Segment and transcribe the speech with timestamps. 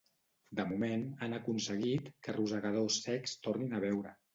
[0.59, 4.21] De moment, han aconseguit que rosegadors cecs tornin a veure.